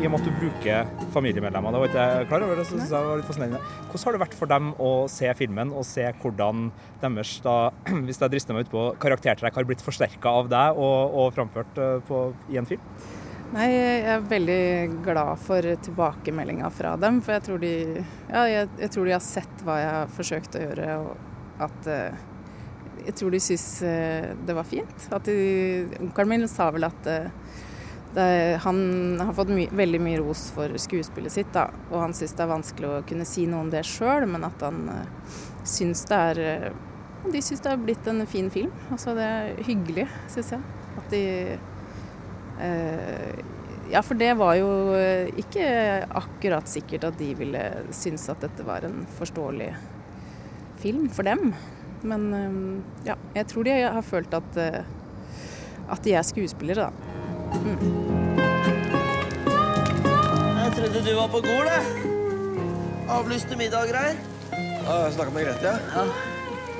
[0.00, 2.88] I og med at du bruker familiemedlemmer, det var ikke jeg klar over, det synes
[2.88, 3.60] jeg var litt fascinerende.
[3.90, 6.70] Hvordan har det vært for dem å se filmen og se hvordan
[7.02, 7.56] deres, da,
[8.06, 11.82] hvis jeg drister meg ut på, karaktertrekk har blitt forsterka av deg og, og framført
[11.84, 12.88] eh, på, i en film?
[13.50, 14.64] Nei, jeg er veldig
[15.04, 17.18] glad for tilbakemeldinga fra dem.
[17.26, 17.74] For jeg tror, de,
[18.30, 21.92] ja, jeg, jeg tror de har sett hva jeg har forsøkt å gjøre, og at
[21.92, 22.26] eh,
[23.06, 25.06] Jeg tror de syns eh, det var fint.
[25.14, 25.36] At de,
[26.00, 27.30] Onkelen min sa vel at eh,
[28.14, 28.26] det,
[28.64, 28.80] han
[29.20, 31.68] har fått my, veldig mye ros for skuespillet sitt, da.
[31.90, 34.64] Og han syns det er vanskelig å kunne si noe om det sjøl, men at
[34.66, 36.72] han uh, syns det er
[37.30, 38.72] De syns det har blitt en fin film.
[38.90, 40.74] Altså det er hyggelig, syns jeg.
[40.98, 41.24] At de
[42.58, 43.40] uh,
[43.92, 44.70] Ja, for det var jo
[45.38, 45.64] ikke
[46.18, 47.62] akkurat sikkert at de ville
[47.94, 49.72] synes at dette var en forståelig
[50.80, 51.52] film for dem.
[52.02, 56.90] Men ja, jeg tror de har følt at, at de er skuespillere, da.
[60.60, 61.84] Jeg trodde du var på Gol, jeg.
[63.10, 64.20] Avlyste middag og greier.
[64.52, 65.76] Ja, jeg snakka med Grete, ja.
[65.96, 66.04] ja.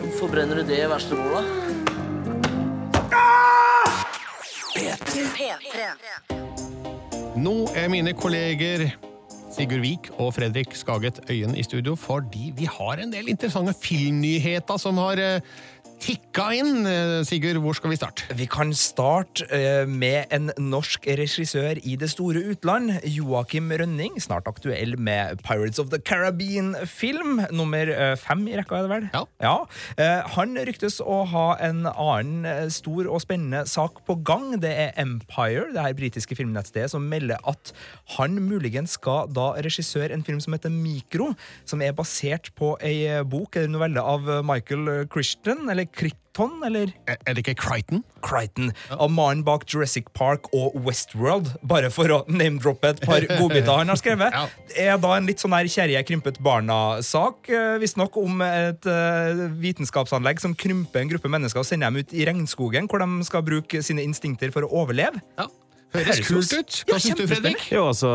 [0.00, 1.42] Hvorfor brenner du det i verste bola?
[7.40, 8.86] Nå er mine kolleger
[9.50, 14.78] Sigurd Vik og Fredrik Skaget Øyen i studio, fordi vi har en del interessante filmnyheter
[14.78, 15.40] som har eh,
[16.00, 16.86] tikka inn.
[16.88, 18.24] Eh, Sigurd, hvor skal vi starte?
[18.36, 22.92] Vi kan starte eh, med en norsk regissør i det store utland.
[23.04, 27.44] Joakim Rønning, snart aktuell med Pirates of the Caribbean-film.
[27.52, 29.08] Nummer eh, fem i rekka, er det vel?
[29.14, 29.24] Ja.
[29.44, 30.16] ja.
[30.36, 34.54] han ryktes å ha en annen stor og spennende sak på gang.
[34.62, 37.74] Det er Empire, det her britiske filmnettstedet, som melder at
[38.16, 41.30] han muligens skal da regissøre en film som heter Mikro,
[41.68, 47.34] som er basert på ei bok eller novelle av Michael Christian, eller Crichton, eller Er
[47.34, 48.02] det ikke Crichton?
[48.24, 48.72] Crichton.
[48.90, 53.90] Av mannen bak Jurassic Park og Westworld, bare for å name-droppe et par godbiter han
[53.92, 54.34] har skrevet.
[54.34, 54.46] ja.
[54.76, 60.42] er da en litt sånn her kjerrie krympet barna-sak, eh, visstnok om et eh, vitenskapsanlegg
[60.42, 63.82] som krymper en gruppe mennesker og sender dem ut i regnskogen, hvor de skal bruke
[63.84, 65.22] sine instinkter for å overleve.
[65.90, 66.76] Høres kult ut.
[66.86, 67.64] Hva syns du, Fredrik?
[67.74, 68.10] Jo, altså,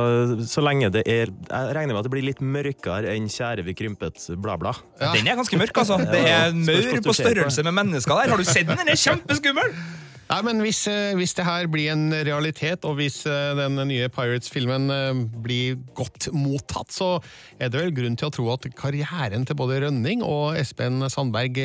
[0.48, 3.76] så lenge det er Jeg regner med at det blir litt mørkere enn Kjære vi
[3.76, 4.72] krympet bla, bla.
[5.02, 6.00] Den er ganske mørk, altså.
[6.00, 8.32] Det er maur på størrelse med mennesker der.
[8.32, 8.80] Har du sett den?
[8.80, 9.76] Den er kjempeskummel!
[10.26, 14.10] Nei, men hvis, eh, hvis det her blir en realitet, og hvis eh, den nye
[14.10, 17.20] Pirates-filmen eh, blir godt mottatt, så
[17.60, 21.62] er det vel grunn til å tro at karrieren til både Rønning og Espen Sandberg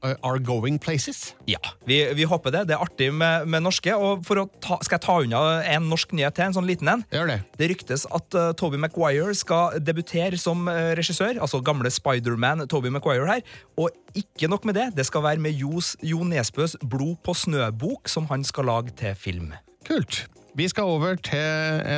[0.00, 1.34] are going places.
[1.44, 2.64] Ja, vi, vi håper det.
[2.70, 3.92] Det er artig med, med norske.
[3.92, 6.88] Og for å ta, skal jeg ta unna en norsk nyhet til, en sånn liten
[6.88, 7.04] en?
[7.12, 7.38] Gjør det.
[7.60, 12.92] Det ryktes at uh, Toby Maguire skal debutere som uh, regissør, altså gamle Spiderman Toby
[12.94, 13.44] Maguire her.
[13.76, 18.08] Og ikke nok med det, det skal være med Jos, Jo Nesbøs Blod på snø-bok,
[18.08, 19.52] som han skal lage til film.
[19.86, 20.26] Kult.
[20.54, 21.38] Vi skal over til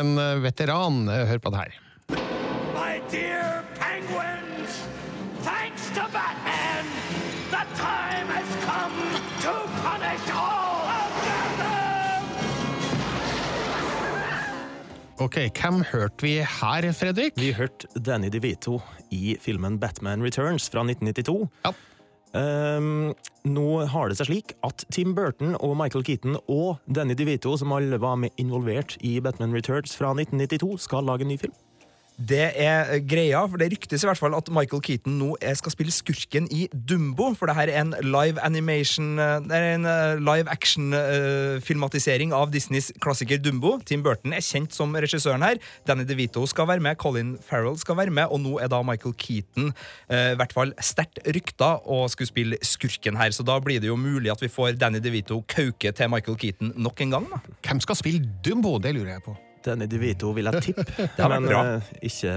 [0.00, 1.08] en veteran.
[1.08, 1.78] Hør på det her.
[2.76, 4.72] My dear penguins,
[5.42, 6.84] thanks to Batman,
[7.50, 8.96] the time has come
[9.44, 11.12] to punish all of
[15.22, 17.32] Ok, Hvem hørte vi her, Fredrik?
[17.36, 21.50] Vi hørte Danny DeVito i filmen Batman Returns fra 1992.
[22.38, 23.12] Ehm,
[23.44, 27.74] nå har det seg slik at Tim Burton og Michael Keaton og Danny DeVito, som
[27.76, 31.56] alle var med involvert i Batman Returns fra 1992, skal lage en ny film.
[32.20, 35.72] Det er eh, greia, for det ryktes i hvert fall at Michael Keaton nå skal
[35.74, 37.30] spille skurken i Dumbo.
[37.38, 42.52] For det her er en live animation eh, Det er en eh, live action-filmatisering av
[42.52, 43.78] Disneys klassiker Dumbo.
[43.88, 45.60] Tim Burton er kjent som regissøren her.
[45.88, 49.16] Danny DeVito skal være med, Colin Farrell skal være med, og nå er da Michael
[49.18, 49.72] Keaton
[50.08, 53.32] eh, i hvert fall sterkt rykta og skulle spille skurken her.
[53.34, 56.76] Så da blir det jo mulig at vi får Danny DeVito kauke til Michael Keaton
[56.76, 57.32] nok en gang.
[57.32, 57.40] da.
[57.64, 58.78] Hvem skal spille Dumbo?
[58.82, 59.38] Det lurer jeg på.
[59.64, 62.36] Danny DeVito vil jeg tippe, men eh, ikke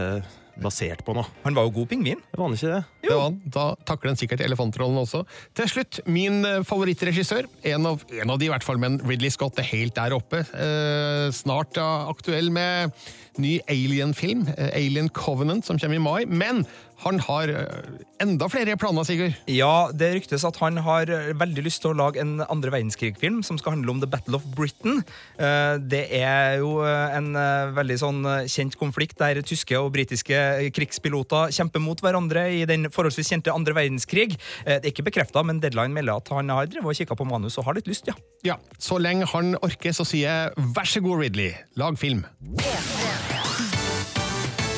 [0.61, 1.27] basert på noe.
[1.43, 2.21] Han var jo god pingvin.
[2.31, 2.81] Det Var han ikke det?
[3.03, 3.39] Det var han.
[3.57, 5.23] Da takler han sikkert elefantrollen også.
[5.57, 7.49] Til slutt, min eh, favorittregissør.
[7.73, 10.45] En av, en av de i hvert fall, men Ridley Scott er helt der oppe.
[10.55, 12.95] Eh, snart ja, aktuell med
[13.41, 16.23] ny Alien-film, eh, Alien Covenant, som kommer i mai.
[16.29, 16.63] Men
[17.03, 17.87] han har eh,
[18.23, 19.35] enda flere planer, Sigurd.
[19.51, 23.41] Ja, det ryktes at han har eh, veldig lyst til å lage en andre verdenskrig-film
[23.45, 25.01] som skal handle om The Battle of Britain.
[25.37, 27.33] Eh, Det er jo en
[27.75, 30.37] veldig sånn kjent konflikt der tyske og britiske
[30.75, 34.37] krigspiloter kjemper mot hverandre i den forholdsvis kjente andre verdenskrig.
[34.65, 37.57] Det er ikke bekrefta, men Deadline melder at han har drevet og kikka på manus
[37.59, 38.15] og har litt lyst, ja.
[38.45, 42.25] Ja, Så lenge han orker, så sier jeg vær så god, Ridley, lag film.
[42.55, 43.11] P3.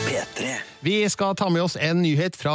[0.07, 0.57] P3.
[0.87, 2.53] Vi skal ta med oss en nyhet fra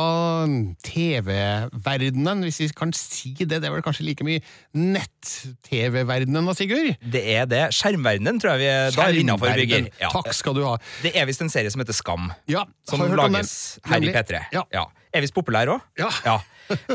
[0.86, 3.58] TV-verdenen, hvis vi kan si det.
[3.60, 4.40] Det er vel kanskje like mye
[4.72, 6.94] nett-TV-verdenen da, Sigurd?
[7.12, 7.60] Det er det.
[7.76, 9.90] Skjermverdenen tror jeg vi da er innafor, Birger.
[10.00, 10.08] Ja.
[10.14, 10.78] Takk skal du ha.
[11.04, 12.30] Det er visst en serie som heter Skam.
[12.48, 13.52] Ja, Som lages
[13.90, 14.40] her i P3.
[14.56, 14.86] Ja.
[15.12, 15.84] Er visst populær òg.
[16.00, 16.38] Ja.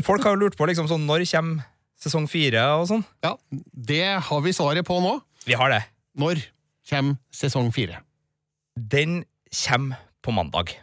[0.01, 1.67] Folk har jo lurt på liksom sånn, når kommer
[2.01, 3.05] sesong fire og sånn.
[3.25, 3.35] Ja,
[3.91, 5.19] Det har vi svaret på nå.
[5.45, 5.83] Vi har det.
[6.17, 6.41] Når
[6.89, 8.01] kommer sesong fire?
[8.73, 9.21] Den
[9.53, 10.73] kommer på mandag.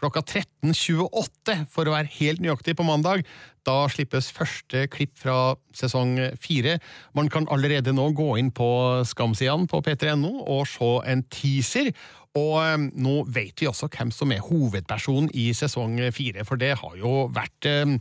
[0.00, 3.26] Klokka 13.28, for å være helt nøyaktig på mandag.
[3.68, 6.78] Da slippes første klipp fra sesong fire.
[7.16, 8.70] Man kan allerede nå gå inn på
[9.08, 11.92] Skam-sidene på p3.no og se en teaser.
[12.38, 16.76] Og eh, nå vet vi også hvem som er hovedpersonen i sesong fire, for det
[16.78, 17.96] har jo vært eh,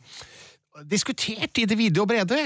[0.87, 2.37] diskutert i det vide og brede.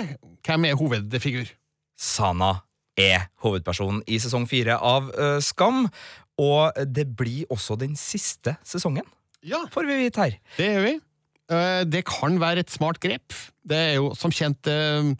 [0.47, 1.51] Hvem er hovedfigur?
[1.99, 2.55] Sana
[2.99, 5.85] er hovedpersonen i sesong fire av eh, Skam.
[6.41, 9.05] Og det blir også den siste sesongen,
[9.43, 9.65] Ja.
[9.71, 10.37] får vi vite her.
[10.57, 10.93] Det gjør vi.
[11.53, 13.33] Eh, Det kan være et smart grep.
[13.67, 15.13] Det er jo som kjent eh,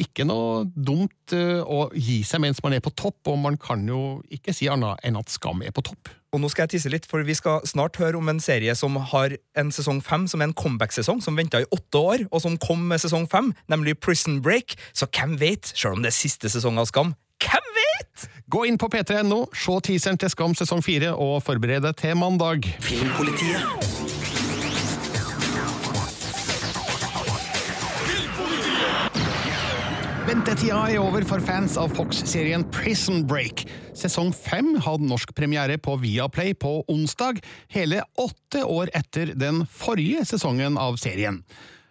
[0.00, 3.84] ikke noe dumt eh, å gi seg mens man er på topp, og man kan
[3.88, 6.08] jo ikke si annet enn at Skam er på topp.
[6.32, 8.96] Og nå skal jeg tisse litt, for vi skal snart høre om en serie som
[9.12, 12.58] har en sesong fem, som er en comeback-sesong, som venta i åtte år, og som
[12.60, 14.76] kom med sesong fem, nemlig Prison Break.
[14.92, 17.14] Så hvem vet, sjøl om det er siste sesong av Skam,
[17.48, 18.28] hvem vet?
[18.48, 22.68] Gå inn på p3.no, se teaseren til Skam sesong fire, og forbered deg til mandag.
[22.84, 23.96] Filmpolitiet.
[30.28, 33.62] Ventetida er over for fans av Fox-serien Prison Break.
[33.96, 37.40] Sesong fem hadde norsk premiere på Viaplay på onsdag,
[37.72, 41.40] hele åtte år etter den forrige sesongen av serien.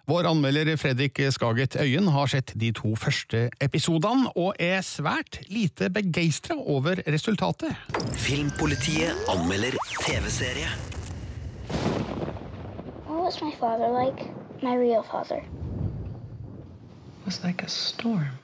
[0.08, 5.89] Vår anmelder Fredrik Skaget Øyen har sett de to første episodene, og er svært lite
[5.91, 7.76] begeistra over resultatet.
[8.15, 10.72] Filmpolitiet anmelder TV-serie.
[13.10, 14.32] What was my father like?
[14.63, 15.43] My real father.
[17.26, 18.39] was like a storm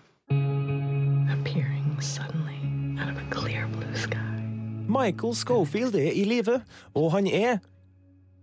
[1.32, 2.60] appearing suddenly
[3.00, 4.20] out of a clear blue sky.
[4.88, 6.62] Michael Schofield er i live,
[6.94, 7.58] og han er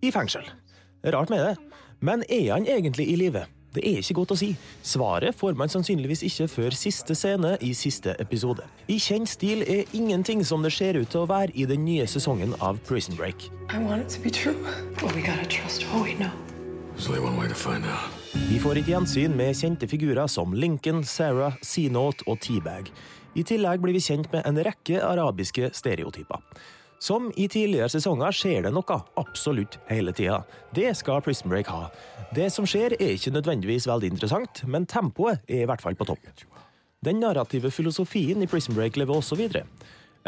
[0.03, 0.51] i fengsel.
[1.05, 1.70] Rart med det.
[2.01, 3.45] Men er han egentlig i live?
[3.75, 4.49] Det er ikke godt å si.
[4.83, 8.65] Svaret får man sannsynligvis ikke før siste scene i siste episode.
[8.91, 12.09] I kjent stil er ingenting som det ser ut til å være i den nye
[12.11, 13.47] sesongen av Prison Break.
[13.71, 14.57] I want it to be true,
[14.99, 16.33] but we gotta trust what we know.
[16.97, 18.11] There's only one way to find out.
[18.49, 22.91] Vi får et gjensyn med kjente figurer som Lincoln, Sarah, C-Note og T-Bag.
[23.39, 26.43] I tillegg blir vi kjent med en rekke arabiske stereotyper.
[27.01, 30.43] Som i tidligere sesonger skjer det noe absolutt hele tida.
[30.77, 31.87] Det skal Prison Break ha.
[32.37, 36.07] Det som skjer er ikke nødvendigvis veldig interessant, men tempoet er i hvert fall på
[36.13, 36.45] topp.
[37.01, 39.65] Den narrative filosofien i Prison Break lever også videre.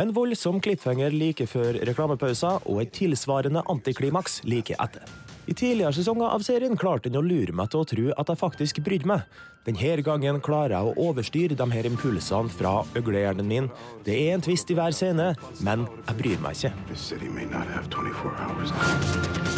[0.00, 5.04] En voldsom klipphenger like før reklamepausen og et tilsvarende antiklimaks like etter.
[5.46, 8.38] I tidligere sesonger av serien klarte den å lure meg til å tro at jeg
[8.38, 9.24] faktisk brydde meg.
[9.66, 13.68] Denne gangen klarer jeg å overstyre de her impulsene fra øglehjernen min.
[14.06, 16.72] Det er en tvist i hver scene, men jeg bryr meg ikke.
[16.90, 18.70] This city may not have 24 hours.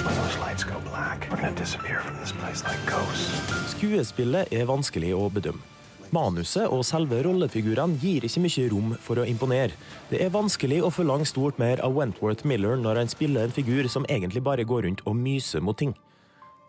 [0.04, 2.80] When those lights go black, we're gonna disappear from this place like.
[3.76, 5.73] Skuespillet er vanskelig å bedømme.
[6.14, 9.74] Manuset og selve rollefigurene gir ikke mye rom for å imponere.
[10.10, 13.88] Det er vanskelig å forlange stort mer av Wentworth Miller når han spiller en figur
[13.90, 15.94] som egentlig bare går rundt og myser mot ting.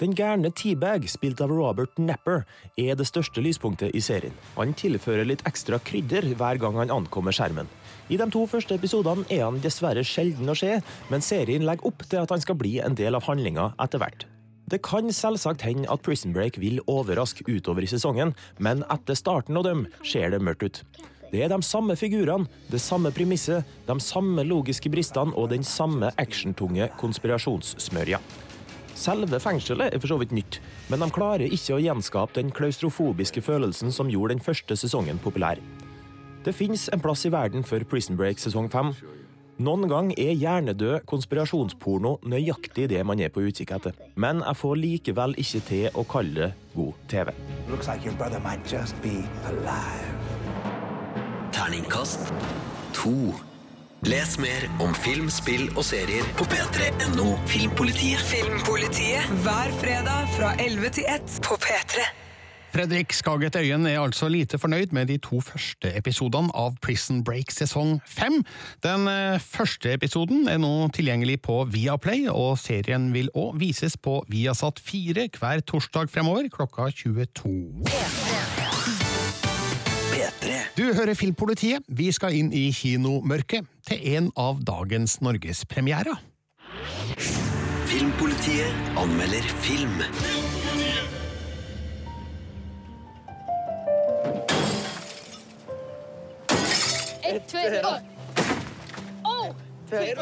[0.01, 2.43] Den gærne Teabag, spilt av Robert Napper,
[2.75, 4.35] er det største lyspunktet i serien.
[4.57, 7.71] Han tilfører litt ekstra krydder hver gang han ankommer skjermen.
[8.11, 12.03] I de to første episodene er han dessverre sjelden å se, men serien legger opp
[12.09, 14.27] til at han skal bli en del av handlinga etter hvert.
[14.65, 19.57] Det kan selvsagt hende at Prison Break vil overraske utover i sesongen, men etter starten
[19.59, 20.79] av dem ser det mørkt ut.
[21.29, 26.09] Det er de samme figurene, det samme premisset, de samme logiske bristene og den samme
[26.21, 28.21] actiontunge konspirasjonssmørja.
[28.95, 33.43] Selve fengselet er for så vidt nytt, men de klarer ikke å gjenskape den klaustrofobiske
[33.43, 35.59] følelsen som gjorde den første sesongen populær.
[36.45, 38.93] Det fins en plass i verden for Prison Break sesong fem.
[39.55, 43.93] Noen gang er hjernedød konspirasjonsporno nøyaktig det man er på utkikk etter.
[44.19, 47.31] Men jeg får likevel ikke til å kalle det god TV.
[49.63, 50.11] Like.
[51.55, 52.33] Terningkast
[52.93, 53.31] to.
[54.03, 58.19] Les mer om film, spill og serier på p3.no Filmpolitiet.
[58.27, 62.24] Filmpolitiet hver fredag fra 11 til 1 på P3.
[62.75, 67.53] Fredrik Skaget Øyen er altså lite fornøyd med de to første episodene av Prison Break
[67.55, 68.41] sesong fem.
[68.83, 74.17] Den eh, første episoden er nå tilgjengelig på Viaplay, og serien vil òg vises på
[74.27, 77.87] Viasat 4 hver torsdag fremover klokka 22.
[80.75, 81.87] Du hører Filmpolitiet.
[81.87, 86.19] Vi skal inn i kinomørket til en av dagens norgespremierer.
[87.15, 87.55] Film
[87.87, 90.44] Filmpolitiet anmelder film.
[97.51, 97.99] Gå!
[99.23, 99.53] Oh!
[99.89, 100.15] Tre!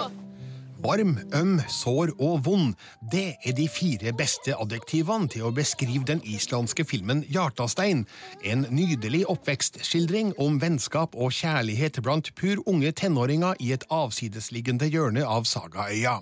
[0.83, 2.73] Varm, øm, sår og vond.
[3.11, 8.01] Det er de fire beste adjektivene til å beskrive den islandske filmen Hjartastein.
[8.43, 15.23] En nydelig oppvekstskildring om vennskap og kjærlighet blant pur unge tenåringer i et avsidesliggende hjørne
[15.23, 16.17] av Sagaøya.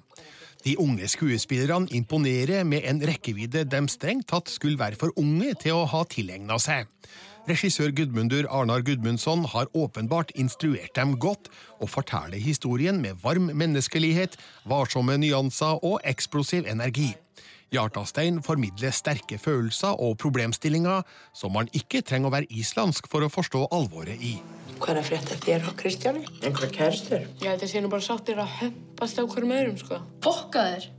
[0.62, 5.80] De unge skuespillerne imponerer med en rekkevidde de strengt tatt skulle være for unge til
[5.80, 6.86] å ha tilegna seg.
[7.49, 11.49] Regissør Gudmundur Arnar Gudmundsson har åpenbart instruert dem godt,
[11.82, 14.38] og forteller historien med varm menneskelighet,
[14.69, 17.15] varsomme nyanser og eksplosiv energi.
[17.73, 21.01] Hjartastein formidler sterke følelser og problemstillinger
[21.34, 24.36] som man ikke trenger å være islandsk for å forstå alvoret i.
[24.77, 26.25] Hva er det for þér og Kristjáni?
[26.43, 27.30] Einhverja kæristur?
[27.41, 30.01] Ég Jeg að sé nú bara sáttir að hömpast á hverjum öðrum, sko.
[30.21, 30.89] Fokka þér!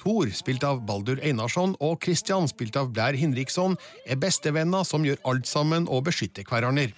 [0.00, 3.76] Thor, spilt av Baldur Einarsson, og Christian, spilt av Blair Hinriksson,
[4.06, 6.90] er bestevenner som gjør alt sammen og beskytter hverandre.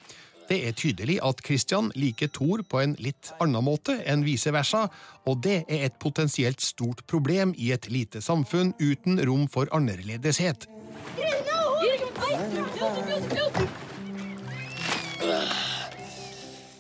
[0.46, 4.84] Det er tydelig at Christian liker Thor på en litt annen måte enn vice versa,
[5.26, 10.68] og det er et potensielt stort problem i et lite samfunn uten rom for annerledeshet.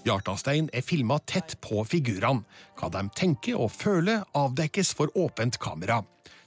[0.06, 2.44] Hjartastein er filma tett på figurene.
[2.78, 6.04] Hva de tenker og føler, avdekkes for åpent kamera.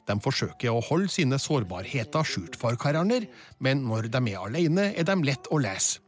[0.08, 3.28] De forsøker å holde sine sårbarheter skjult for hverandre,
[3.60, 6.00] men når de er alene, er de lett å lese.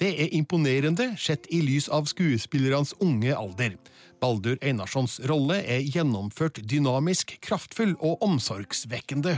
[0.00, 3.74] Det er imponerende sett i lys av skuespillernes unge alder.
[4.20, 9.36] Baldur Einarssons rolle er gjennomført dynamisk, kraftfull og omsorgsvekkende.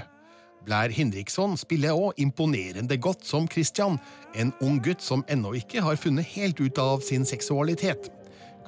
[0.67, 3.99] Blair Hindriksson spiller òg imponerende godt som Christian,
[4.35, 8.11] en ung gutt som ennå ikke har funnet helt ut av sin seksualitet.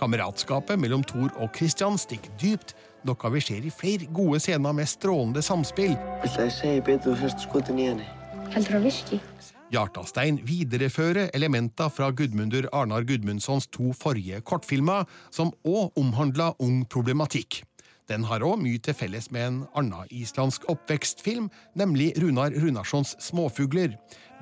[0.00, 2.74] Kameratskapet mellom Thor og Christian stikker dypt,
[3.06, 5.94] noe vi ser i flere gode scener med strålende samspill.
[9.74, 17.62] Hjartastein viderefører elementer fra Gudmundur Arnar Gudmundssons to forrige kortfilmer, som òg omhandla ung problematikk.
[18.10, 23.94] Den har òg mye til felles med en annen islandsk oppvekstfilm, nemlig Runar Runarssons Småfugler.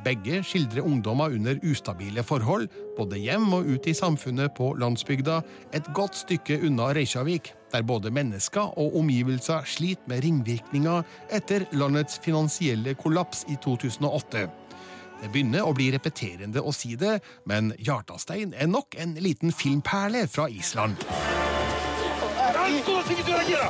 [0.03, 5.37] Begge skildrer ungdommer under ustabile forhold, både hjem og ute i samfunnet på landsbygda,
[5.79, 12.19] et godt stykke unna Reykjavik, der både mennesker og omgivelser sliter med ringvirkninger etter landets
[12.25, 14.49] finansielle kollaps i 2008.
[15.23, 20.27] Det begynner å bli repeterende å si det, men Hjartastein er nok en liten filmperle
[20.27, 20.99] fra Island.
[22.81, 23.69] Skoða sem getur að gera!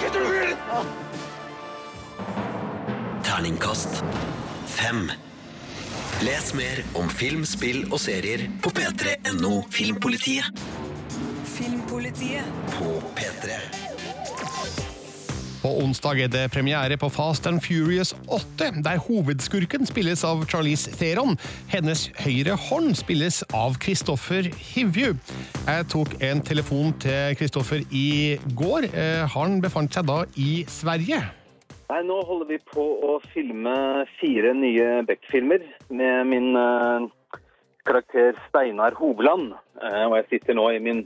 [0.00, 0.56] Getur þú verið?
[3.26, 4.00] Terningkast
[4.70, 5.10] fem.
[6.24, 10.64] Les mer om film, spill og serier på p3.no Filmpolitiet.
[11.54, 12.44] Filmpolitiet.
[12.76, 13.79] På P3.
[15.60, 20.88] På onsdag er det premiere på Fast and Furious 8, der hovedskurken spilles av Charlize
[20.96, 21.36] Theron.
[21.68, 25.10] Hennes høyre hånd spilles av Kristoffer Hivju.
[25.66, 28.88] Jeg tok en telefon til Kristoffer i går.
[28.88, 31.20] Eh, Han befant seg da i Sverige.
[31.92, 33.76] Nei, nå holder vi på å filme
[34.16, 35.60] fire nye Beck-filmer
[35.92, 37.08] med min eh,
[37.84, 39.52] karakter Steinar Hovland.
[39.76, 41.04] Eh, og jeg sitter nå i min,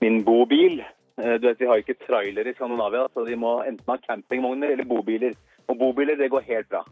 [0.00, 0.80] min bobil.
[1.22, 4.74] Eh, du vet, Vi har ikke trailer i Skandinavia, så de må enten ha campingvogner
[4.74, 5.34] eller bobiler.
[5.68, 6.84] Og bobiler, det går helt bra.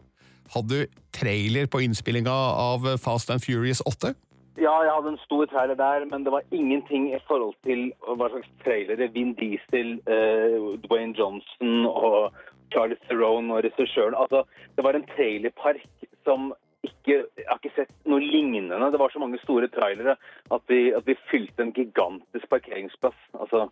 [0.55, 4.15] Hadde du trailer på innspillinga av Fast and Furious 8?
[4.61, 8.29] Ja, jeg hadde en stor trailer der, men det var ingenting i forhold til hva
[8.29, 12.35] slags trailere Vin Diesel, uh, Dwayne Johnson og
[12.73, 14.45] Charlie Theron og regissøren Altså,
[14.77, 15.81] det var en trailerpark
[16.25, 18.91] som ikke Jeg har ikke sett noe lignende.
[18.91, 20.17] Det var så mange store trailere
[20.51, 23.19] at vi, at vi fylte en gigantisk parkeringsplass.
[23.39, 23.69] Altså,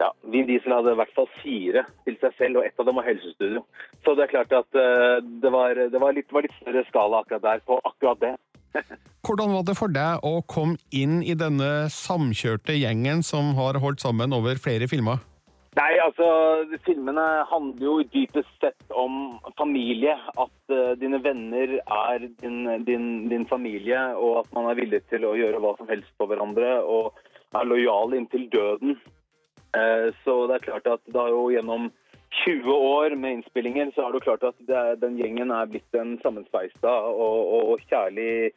[0.00, 2.96] ja, Vin Diesel hadde i hvert fall fire til seg selv, og ett av dem
[2.96, 3.64] var helsestudio.
[4.04, 7.20] Så det er klart at eh, det, var, det var, litt, var litt større skala
[7.20, 8.34] akkurat der på akkurat det.
[9.26, 14.00] Hvordan var det for deg å komme inn i denne samkjørte gjengen som har holdt
[14.00, 15.20] sammen over flere filmer?
[15.78, 16.26] Nei, altså,
[16.82, 20.16] filmene handler jo dypest sett om familie.
[20.34, 25.28] At uh, dine venner er din, din, din familie, og at man er villig til
[25.28, 27.14] å gjøre hva som helst for hverandre, og
[27.54, 28.98] er lojal inntil døden.
[29.76, 31.90] Eh, så det er klart at det har jo gjennom
[32.44, 36.14] 20 år med innspillinger, så har det klart at er, den gjengen er blitt en
[36.22, 38.52] sammenspeista og, og, og kjærlig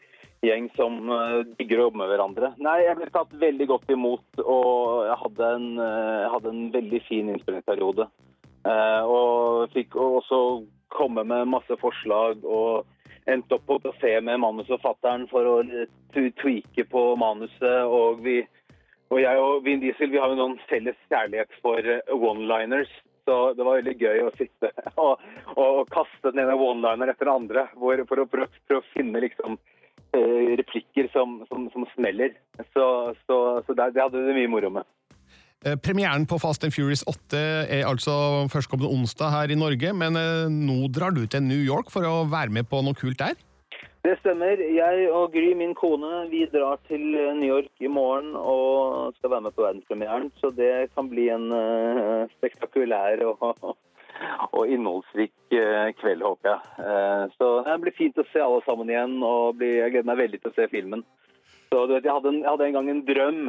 [0.45, 2.53] gjeng som eh, digger å jobbe med hverandre.
[2.61, 6.64] Nei, jeg ble tatt veldig godt imot, og jeg hadde en, eh, jeg hadde en
[6.78, 8.09] veldig fin innspillingsperiode.
[8.64, 10.38] Og fikk også
[10.95, 12.86] komme med masse forslag og
[13.28, 15.57] endte opp på kafé med manusforfatteren for å
[16.14, 17.84] tweake på manuset.
[17.84, 18.41] Og, vi,
[19.14, 22.91] og jeg og Vin Diesel vi har jo noen felles kjærlighet for eh, one-liners.
[23.24, 25.22] Så det var veldig gøy å sitte og,
[25.55, 28.88] og, kaste den ene one-liner etter den andre hvor, for å for, å, for, å
[28.91, 29.55] finne liksom
[30.18, 32.36] eh, replikker som, som, som smeller.
[32.74, 32.88] Så,
[33.24, 34.89] så, så det, det hadde vi mye moro med.
[35.64, 37.39] Eh, Premieren på Fast and Furious 8
[37.78, 38.18] er altså
[38.51, 40.20] førstkommende onsdag her i Norge, men
[40.68, 43.38] nå drar du til New York for å være med på noe kult der?
[44.03, 44.59] Det stemmer.
[44.75, 46.99] Jeg og Gry, min kone, vi drar til
[47.37, 50.27] New York i morgen og skal være med på verdenspremieren.
[50.41, 53.77] Så det kan bli en uh, spektakulær og,
[54.57, 56.59] og innholdsrik uh, kveld, håper jeg.
[56.83, 60.19] Uh, så det blir fint å se alle sammen igjen, og bli, jeg gleder meg
[60.25, 61.07] veldig til å se filmen.
[61.71, 63.41] Så du vet, jeg hadde, en, jeg hadde en gang en drøm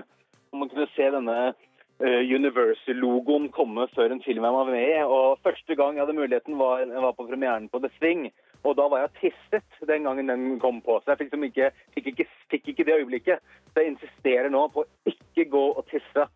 [0.54, 1.58] om å kunne se denne eh,
[2.00, 5.02] Universal-logoen komme før en film jeg var med i.
[5.06, 8.26] Og første gang jeg hadde muligheten, var, jeg var på premieren på The Swing.
[8.64, 11.00] Og da var jeg tisset den gangen den kom på.
[11.04, 13.38] Så jeg fikk, liksom ikke, fikk, ikke, fikk ikke det øyeblikket.
[13.72, 16.26] Så jeg insisterer nå på å ikke gå og tisse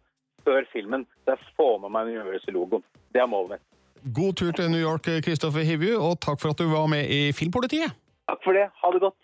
[0.47, 1.07] før filmen.
[1.25, 2.85] Så jeg får med meg Universal-logoen.
[3.13, 3.65] Det er målet mitt.
[4.15, 7.33] God tur til New York, Kristoffer Hivju, og takk for at du var med i
[7.35, 7.97] Filmpolitiet.
[8.31, 8.69] Takk for det.
[8.83, 9.19] Ha det godt.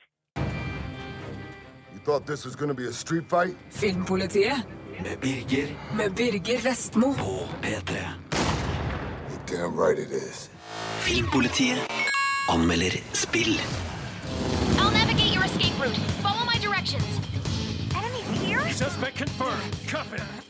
[1.95, 3.55] You thought this was gonna be a street fight?
[3.71, 7.15] Filmpolitiet Med Birger med Birger Vestmo.
[7.15, 7.97] på P3.
[9.31, 10.51] You're damn right it is.
[11.01, 11.79] Filmpolitiet
[12.49, 13.61] anmelder spill.
[14.79, 15.97] I'll navigate your escape route.
[16.23, 17.21] Follow my directions.
[17.95, 18.73] Enemies here?
[18.73, 19.73] Suspect confirmed.
[19.89, 20.44] Cuff him.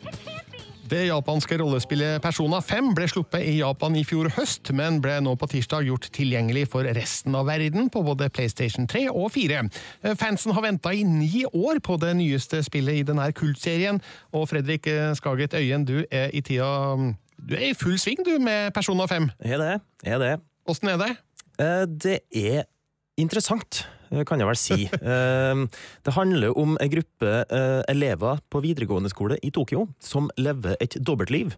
[0.94, 5.32] Det japanske rollespillet Persona 5 ble sluppet i Japan i fjor høst, men ble nå
[5.40, 9.64] på tirsdag gjort tilgjengelig for resten av verden på både PlayStation 3 og 4.
[10.20, 13.98] Fansen har venta i ni år på det nyeste spillet i denne kultserien,
[14.30, 14.86] og Fredrik
[15.18, 16.70] Skaget Øyen, du er i tida
[17.42, 19.32] Du er i full sving, du, med Persona 5.
[19.42, 19.74] Er det.
[20.06, 20.32] Er det.
[20.70, 21.10] Åssen er det?
[21.58, 22.68] Eh, Det er
[23.18, 24.78] interessant, eh, kan jeg vel si.
[25.02, 25.64] Eh,
[26.06, 30.96] Det handler om en gruppe eh, elever på videregående skole i Tokyo som lever et
[31.00, 31.56] dobbeltliv.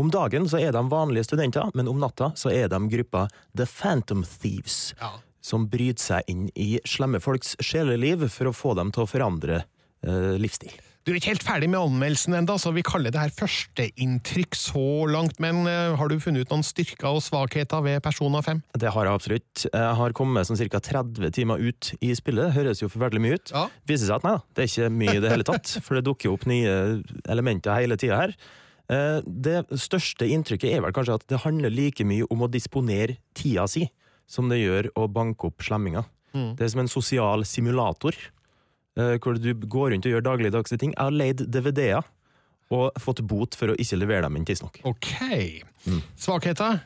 [0.00, 3.26] Om dagen så er de vanlige studenter, men om natta så er de gruppa
[3.56, 4.94] The Phantom Thieves.
[5.42, 9.62] Som bryter seg inn i slemme folks sjeleliv for å få dem til å forandre
[10.06, 10.72] eh, livsstil.
[11.02, 14.82] Du er ikke helt ferdig med anmeldelsen enda, så vi kaller det her førsteinntrykk så
[15.10, 18.60] langt, men eh, har du funnet ut noen styrker og svakheter ved Persona 5?
[18.78, 19.64] Det har jeg absolutt.
[19.66, 20.78] Jeg har kommet sånn ca.
[20.78, 22.52] 30 timer ut i spillet.
[22.52, 23.54] Det høres jo forferdelig mye ut.
[23.90, 25.72] Viser seg at nei da, det er ikke mye i det hele tatt.
[25.82, 26.76] For det dukker jo opp nye
[27.34, 28.36] elementer hele tida her.
[28.92, 33.18] Eh, Det største inntrykket er vel kanskje at det handler like mye om å disponere
[33.34, 33.88] tida si
[34.30, 36.06] som det gjør å banke opp slemminger.
[36.32, 36.54] Mm.
[36.56, 38.14] Det er som en sosial simulator,
[38.94, 40.92] hvor du går rundt og gjør dagligdagse ting.
[40.92, 42.08] Jeg har leid DVD-er
[42.72, 44.80] og fått bot for å ikke levere dem inn tidsnok.
[44.88, 45.12] Ok.
[46.20, 46.80] Svakheter?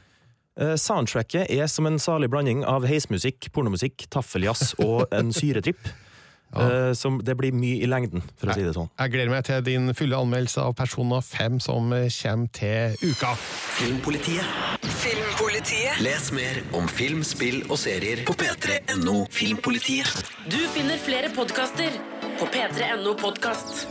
[0.56, 5.90] Eh, Soundtracket er som en salig blanding av heismusikk, pornomusikk, taffeljazz og en syretripp.
[6.54, 8.88] Eh, Som det blir mye i lengden, for å si det sånn.
[8.98, 13.34] Jeg gleder meg til din fulle anmeldelse av Persona 5 som kommer til uka.
[13.76, 14.44] Filmpolitiet.
[15.02, 16.00] Filmpolitiet.
[16.00, 20.08] Les mer om film, spill og serier på p3.no Filmpolitiet.
[20.48, 21.90] Du finner flere podkaster
[22.38, 23.86] på p3.no podkast.